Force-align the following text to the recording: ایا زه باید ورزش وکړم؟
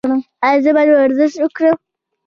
ایا 0.45 0.59
زه 0.63 0.71
باید 0.75 0.89
ورزش 0.93 1.33
وکړم؟ 1.39 1.77